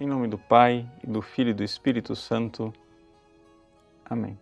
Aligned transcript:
Em 0.00 0.06
nome 0.06 0.28
do 0.28 0.38
Pai, 0.38 0.88
e 1.04 1.06
do 1.06 1.20
Filho 1.20 1.50
e 1.50 1.52
do 1.52 1.62
Espírito 1.62 2.16
Santo. 2.16 2.72
Amém. 4.02 4.38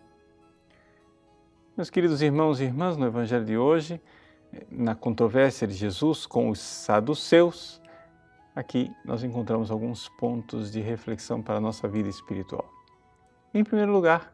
Meus 1.76 1.90
queridos 1.90 2.22
irmãos 2.22 2.60
e 2.60 2.62
irmãs, 2.62 2.96
no 2.96 3.04
Evangelho 3.04 3.44
de 3.44 3.58
hoje, 3.58 4.00
na 4.70 4.94
controvérsia 4.94 5.66
de 5.66 5.74
Jesus 5.74 6.26
com 6.26 6.48
os 6.48 6.60
saduceus, 6.60 7.82
aqui 8.54 8.88
nós 9.04 9.24
encontramos 9.24 9.72
alguns 9.72 10.08
pontos 10.10 10.70
de 10.70 10.80
reflexão 10.80 11.42
para 11.42 11.56
a 11.56 11.60
nossa 11.60 11.88
vida 11.88 12.08
espiritual. 12.08 12.72
Em 13.52 13.64
primeiro 13.64 13.90
lugar, 13.90 14.32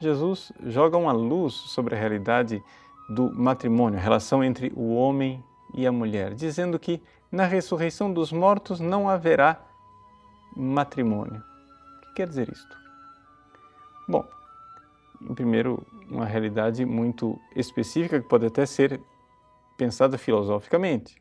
Jesus 0.00 0.50
joga 0.64 0.96
uma 0.96 1.12
luz 1.12 1.52
sobre 1.52 1.94
a 1.94 1.98
realidade 1.98 2.62
do 3.10 3.30
matrimônio, 3.38 3.98
a 3.98 4.02
relação 4.02 4.42
entre 4.42 4.72
o 4.74 4.94
homem 4.94 5.44
e 5.74 5.86
a 5.86 5.92
mulher, 5.92 6.32
dizendo 6.32 6.78
que 6.78 7.02
na 7.30 7.44
ressurreição 7.44 8.10
dos 8.10 8.32
mortos 8.32 8.80
não 8.80 9.10
haverá 9.10 9.60
matrimônio. 10.56 11.42
O 11.98 12.00
que 12.06 12.14
quer 12.14 12.28
dizer 12.28 12.48
isto? 12.50 12.76
Bom, 14.08 14.26
em 15.22 15.34
primeiro, 15.34 15.86
uma 16.08 16.26
realidade 16.26 16.84
muito 16.84 17.38
específica 17.56 18.20
que 18.20 18.28
pode 18.28 18.46
até 18.46 18.66
ser 18.66 19.00
pensada 19.76 20.18
filosoficamente. 20.18 21.16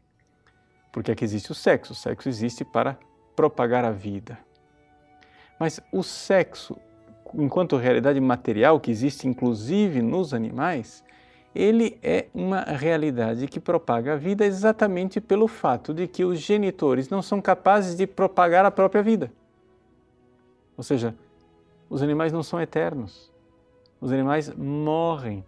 Porque 0.92 1.12
aqui 1.12 1.24
existe 1.24 1.52
o 1.52 1.56
sexo. 1.56 1.94
O 1.94 1.96
sexo 1.96 2.30
existe 2.30 2.64
para 2.64 2.98
propagar 3.36 3.84
a 3.84 3.92
vida. 3.92 4.38
Mas 5.60 5.80
o 5.92 6.04
sexo, 6.04 6.78
enquanto 7.34 7.78
realidade 7.78 8.20
material 8.20 8.80
que 8.80 8.92
existe 8.92 9.28
inclusive 9.28 10.02
nos 10.02 10.34
animais, 10.34 11.04
ele 11.56 12.00
é 12.02 12.28
uma 12.34 12.62
realidade 12.62 13.48
que 13.48 13.60
propaga 13.60 14.14
a 14.14 14.18
vida 14.18 14.46
exatamente 14.46 15.22
pelo 15.22 15.48
fato 15.48 15.94
de 15.94 16.08
que 16.08 16.26
os 16.26 16.40
genitores 16.40 17.10
não 17.10 17.22
são 17.22 17.42
capazes 17.42 17.96
de 17.96 18.08
propagar 18.08 18.66
a 18.66 18.72
própria 18.72 19.04
vida. 19.04 19.32
Ou 20.76 20.84
seja, 20.84 21.16
os 21.90 22.02
animais 22.02 22.32
não 22.32 22.42
são 22.42 22.60
eternos. 22.60 23.32
Os 24.02 24.12
animais 24.12 24.54
morrem. 24.56 25.46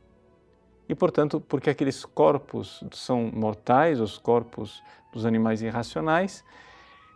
E, 0.88 0.94
portanto, 0.94 1.42
porque 1.42 1.70
aqueles 1.70 2.06
corpos 2.06 2.84
são 2.92 3.32
mortais, 3.34 4.00
os 4.00 4.20
corpos 4.20 4.84
dos 5.12 5.26
animais 5.26 5.62
irracionais, 5.64 6.44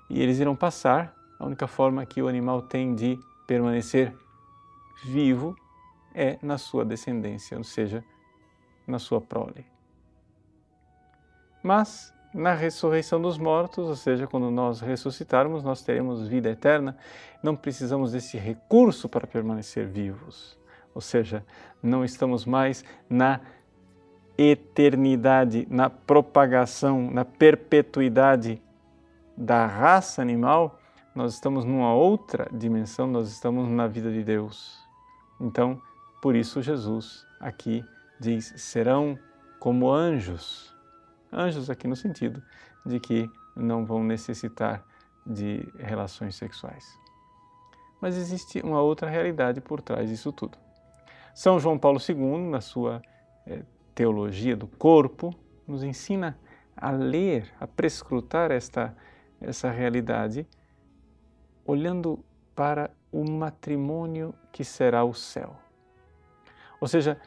e 0.09 0.21
eles 0.21 0.39
irão 0.39 0.55
passar, 0.55 1.13
a 1.37 1.45
única 1.45 1.67
forma 1.67 2.03
que 2.05 2.21
o 2.21 2.27
animal 2.27 2.63
tem 2.63 2.95
de 2.95 3.19
permanecer 3.45 4.15
vivo 5.05 5.55
é 6.13 6.39
na 6.41 6.57
sua 6.57 6.83
descendência, 6.83 7.57
ou 7.57 7.63
seja, 7.63 8.03
na 8.89 8.99
sua 8.99 9.21
prole. 9.21 9.65
Mas 11.61 12.13
na 12.33 12.53
ressurreição 12.53 13.21
dos 13.21 13.37
mortos, 13.37 13.87
ou 13.87 13.95
seja, 13.95 14.27
quando 14.27 14.51
nós 14.51 14.81
ressuscitarmos, 14.81 15.63
nós 15.63 15.81
teremos 15.81 16.27
vida 16.27 16.49
eterna. 16.49 16.95
Não 17.41 17.55
precisamos 17.55 18.11
desse 18.11 18.37
recurso 18.37 19.09
para 19.09 19.25
permanecer 19.25 19.87
vivos. 19.87 20.57
Ou 20.93 21.01
seja, 21.01 21.45
não 21.81 22.03
estamos 22.03 22.45
mais 22.45 22.83
na 23.09 23.39
eternidade, 24.37 25.67
na 25.69 25.89
propagação, 25.89 27.11
na 27.11 27.25
perpetuidade 27.25 28.61
da 29.35 29.65
raça 29.65 30.21
animal, 30.21 30.79
nós 31.15 31.33
estamos 31.33 31.65
numa 31.65 31.93
outra 31.93 32.47
dimensão, 32.51 33.07
nós 33.07 33.29
estamos 33.29 33.67
na 33.67 33.87
vida 33.87 34.11
de 34.11 34.23
Deus. 34.23 34.77
Então, 35.39 35.81
por 36.21 36.35
isso 36.35 36.61
Jesus 36.61 37.25
aqui 37.39 37.83
diz: 38.19 38.53
serão 38.57 39.17
como 39.59 39.91
anjos. 39.91 40.75
Anjos, 41.31 41.69
aqui 41.69 41.87
no 41.87 41.95
sentido 41.95 42.41
de 42.85 42.99
que 42.99 43.29
não 43.55 43.85
vão 43.85 44.03
necessitar 44.03 44.83
de 45.25 45.67
relações 45.77 46.35
sexuais. 46.35 46.85
Mas 48.01 48.15
existe 48.15 48.61
uma 48.61 48.81
outra 48.81 49.09
realidade 49.09 49.61
por 49.61 49.81
trás 49.81 50.09
disso 50.09 50.31
tudo. 50.31 50.57
São 51.33 51.59
João 51.59 51.77
Paulo 51.77 51.99
II, 51.99 52.49
na 52.49 52.61
sua 52.61 53.01
é, 53.45 53.63
teologia 53.93 54.55
do 54.55 54.67
corpo, 54.67 55.33
nos 55.67 55.83
ensina 55.83 56.37
a 56.75 56.91
ler, 56.91 57.53
a 57.59 57.67
prescrutar 57.67 58.51
esta, 58.51 58.95
essa 59.39 59.69
realidade, 59.69 60.47
olhando 61.65 62.23
para 62.55 62.89
o 63.11 63.29
matrimônio 63.29 64.33
que 64.51 64.63
será 64.63 65.03
o 65.03 65.13
céu. 65.13 65.55
Ou 66.79 66.87
seja, 66.87 67.19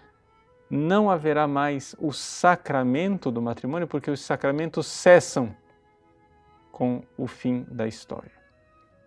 não 0.74 1.10
haverá 1.10 1.46
mais 1.46 1.94
o 1.98 2.12
sacramento 2.12 3.30
do 3.30 3.42
matrimônio, 3.42 3.86
porque 3.86 4.10
os 4.10 4.22
sacramentos 4.22 4.86
cessam 4.86 5.54
com 6.70 7.02
o 7.18 7.26
fim 7.26 7.66
da 7.70 7.86
história. 7.86 8.32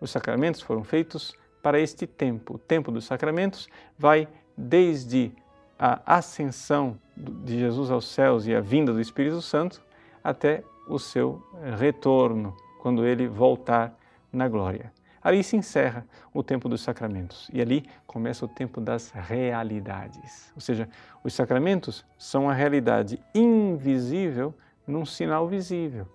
Os 0.00 0.12
sacramentos 0.12 0.60
foram 0.60 0.84
feitos 0.84 1.36
para 1.60 1.80
este 1.80 2.06
tempo. 2.06 2.54
O 2.54 2.58
tempo 2.58 2.92
dos 2.92 3.04
sacramentos 3.04 3.68
vai 3.98 4.28
desde 4.56 5.32
a 5.76 6.00
ascensão 6.16 7.00
de 7.16 7.58
Jesus 7.58 7.90
aos 7.90 8.06
céus 8.06 8.46
e 8.46 8.54
a 8.54 8.60
vinda 8.60 8.92
do 8.92 9.00
Espírito 9.00 9.42
Santo 9.42 9.82
até 10.22 10.62
o 10.86 11.00
seu 11.00 11.42
retorno, 11.76 12.56
quando 12.80 13.04
ele 13.04 13.26
voltar 13.26 13.92
na 14.32 14.48
glória. 14.48 14.92
Ali 15.26 15.42
se 15.42 15.56
encerra 15.56 16.06
o 16.32 16.40
tempo 16.40 16.68
dos 16.68 16.82
sacramentos 16.82 17.50
e 17.52 17.60
ali 17.60 17.84
começa 18.06 18.44
o 18.44 18.48
tempo 18.48 18.80
das 18.80 19.10
realidades. 19.10 20.52
Ou 20.54 20.60
seja, 20.60 20.88
os 21.24 21.34
sacramentos 21.34 22.06
são 22.16 22.48
a 22.48 22.52
realidade 22.52 23.18
invisível 23.34 24.54
num 24.86 25.04
sinal 25.04 25.48
visível. 25.48 26.06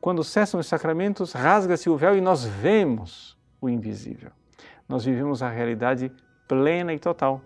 Quando 0.00 0.24
cessam 0.24 0.58
os 0.58 0.66
sacramentos, 0.66 1.34
rasga-se 1.34 1.90
o 1.90 1.98
véu 1.98 2.16
e 2.16 2.22
nós 2.22 2.46
vemos 2.46 3.36
o 3.60 3.68
invisível. 3.68 4.30
Nós 4.88 5.04
vivemos 5.04 5.42
a 5.42 5.50
realidade 5.50 6.10
plena 6.48 6.94
e 6.94 6.98
total. 6.98 7.42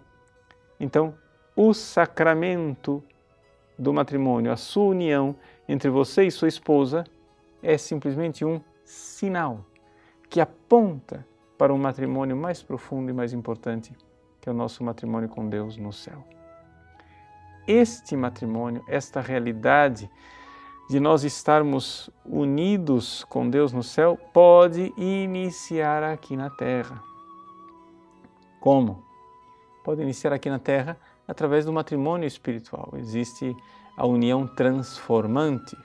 Então, 0.78 1.12
o 1.56 1.74
sacramento 1.74 3.02
do 3.76 3.92
matrimônio, 3.92 4.52
a 4.52 4.56
sua 4.56 4.84
união 4.84 5.34
entre 5.68 5.90
você 5.90 6.22
e 6.22 6.30
sua 6.30 6.46
esposa, 6.46 7.02
é 7.60 7.76
simplesmente 7.76 8.44
um 8.44 8.60
sinal 8.84 9.64
que 10.28 10.40
aponta 10.40 11.26
para 11.56 11.72
um 11.72 11.78
matrimônio 11.78 12.36
mais 12.36 12.62
profundo 12.62 13.10
e 13.10 13.12
mais 13.12 13.32
importante, 13.32 13.92
que 14.40 14.48
é 14.48 14.52
o 14.52 14.54
nosso 14.54 14.84
matrimônio 14.84 15.28
com 15.28 15.48
Deus 15.48 15.76
no 15.76 15.92
céu. 15.92 16.24
Este 17.66 18.16
matrimônio, 18.16 18.82
esta 18.88 19.20
realidade 19.20 20.08
de 20.88 20.98
nós 20.98 21.22
estarmos 21.22 22.08
unidos 22.24 23.24
com 23.24 23.50
Deus 23.50 23.72
no 23.72 23.82
céu, 23.82 24.16
pode 24.32 24.92
iniciar 24.96 26.02
aqui 26.02 26.36
na 26.36 26.48
terra. 26.48 27.02
Como? 28.60 29.04
Pode 29.84 30.00
iniciar 30.00 30.32
aqui 30.32 30.48
na 30.48 30.58
terra 30.58 30.96
através 31.26 31.66
do 31.66 31.72
matrimônio 31.72 32.26
espiritual. 32.26 32.90
Existe 32.96 33.54
a 33.96 34.06
união 34.06 34.46
transformante. 34.46 35.76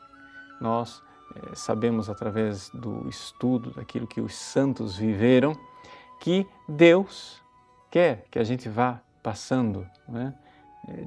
Nós 0.62 1.04
é, 1.36 1.56
sabemos 1.56 2.10
através 2.10 2.70
do 2.70 3.08
estudo 3.08 3.72
daquilo 3.72 4.08
que 4.08 4.22
os 4.22 4.36
santos 4.36 4.96
viveram 4.96 5.56
que 6.20 6.48
Deus 6.68 7.42
quer 7.90 8.26
que 8.32 8.40
a 8.40 8.44
gente 8.44 8.70
vá 8.70 9.02
passando 9.22 9.88
né, 10.08 10.34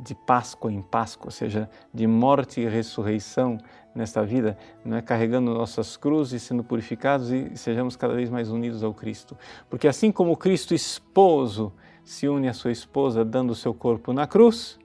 de 0.03 0.15
Páscoa 0.15 0.73
em 0.73 0.81
Páscoa, 0.81 1.27
ou 1.27 1.31
seja, 1.31 1.69
de 1.93 2.07
morte 2.07 2.61
e 2.61 2.69
ressurreição 2.69 3.59
nesta 3.95 4.25
vida, 4.25 4.57
né, 4.85 5.03
carregando 5.03 5.53
nossas 5.53 5.97
cruzes, 5.97 6.43
sendo 6.43 6.65
purificados 6.65 7.31
e 7.31 7.57
sejamos 7.57 7.97
cada 7.97 8.15
vez 8.15 8.31
mais 8.31 8.51
unidos 8.51 8.83
ao 8.83 8.95
Cristo. 8.95 9.37
Porque 9.69 9.89
assim 9.89 10.11
como 10.11 10.37
Cristo 10.37 10.75
esposo 10.75 11.73
se 12.05 12.29
une 12.29 12.49
à 12.49 12.55
sua 12.55 12.71
esposa 12.71 13.25
dando 13.25 13.51
o 13.51 13.55
seu 13.55 13.75
corpo 13.75 14.13
na 14.13 14.27
cruz, 14.27 14.79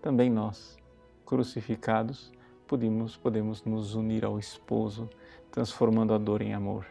também 0.00 0.30
nós, 0.30 0.76
crucificados, 1.24 2.32
podemos, 2.72 3.18
podemos 3.18 3.62
nos 3.64 3.94
unir 3.94 4.24
ao 4.24 4.38
esposo, 4.38 5.06
transformando 5.50 6.14
a 6.14 6.18
dor 6.18 6.40
em 6.40 6.54
amor. 6.54 6.86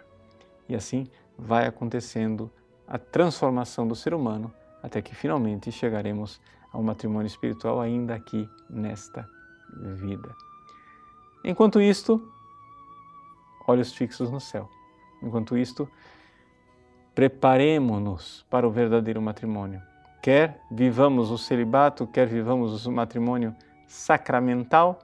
E 0.69 0.75
assim 0.75 1.07
vai 1.36 1.66
acontecendo 1.66 2.51
a 2.88 3.00
transformação 3.00 3.88
do 3.88 3.95
ser 3.95 4.13
humano 4.13 4.54
até 4.83 5.01
que 5.01 5.16
finalmente 5.16 5.72
chegaremos 5.72 6.39
ao 6.72 6.83
matrimônio 6.83 7.25
espiritual 7.25 7.81
ainda 7.81 8.13
aqui 8.13 8.48
nesta 8.69 9.28
vida. 9.95 10.36
Enquanto 11.44 11.81
isto, 11.81 12.31
olhos 13.66 13.92
fixos 13.92 14.30
no 14.30 14.39
céu. 14.39 14.69
Enquanto 15.24 15.57
isto, 15.57 15.89
preparemos-nos 17.16 18.45
para 18.51 18.68
o 18.68 18.72
verdadeiro 18.72 19.19
matrimônio. 19.19 19.81
Quer 20.22 20.62
vivamos 20.69 21.31
o 21.31 21.39
celibato, 21.39 22.06
quer 22.06 22.27
vivamos 22.27 22.86
o 22.86 22.92
matrimônio 22.92 23.56
sacramental, 23.88 25.00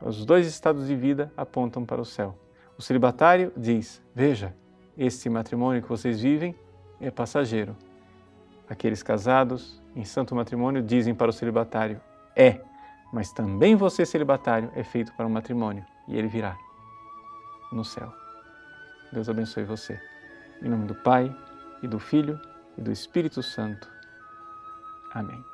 os 0.00 0.24
dois 0.24 0.46
estados 0.46 0.86
de 0.86 0.96
vida 0.96 1.32
apontam 1.36 1.84
para 1.84 2.00
o 2.00 2.04
céu. 2.04 2.36
O 2.78 2.82
celibatário 2.82 3.52
diz: 3.56 4.02
Veja, 4.14 4.54
este 4.96 5.28
matrimônio 5.28 5.82
que 5.82 5.88
vocês 5.88 6.20
vivem 6.20 6.54
é 7.00 7.10
passageiro. 7.10 7.76
Aqueles 8.68 9.02
casados 9.02 9.82
em 9.94 10.04
santo 10.04 10.34
matrimônio 10.34 10.82
dizem 10.82 11.14
para 11.14 11.30
o 11.30 11.32
celibatário: 11.32 12.00
É, 12.34 12.60
mas 13.12 13.32
também 13.32 13.76
você, 13.76 14.06
celibatário, 14.06 14.70
é 14.74 14.82
feito 14.82 15.12
para 15.14 15.26
um 15.26 15.30
matrimônio 15.30 15.84
e 16.08 16.16
ele 16.16 16.28
virá 16.28 16.56
no 17.72 17.84
céu. 17.84 18.12
Deus 19.12 19.28
abençoe 19.28 19.64
você. 19.64 20.00
Em 20.62 20.68
nome 20.68 20.86
do 20.86 20.94
Pai, 20.94 21.34
e 21.82 21.88
do 21.88 21.98
Filho, 21.98 22.40
e 22.76 22.82
do 22.82 22.92
Espírito 22.92 23.42
Santo. 23.42 23.88
Amém. 25.12 25.49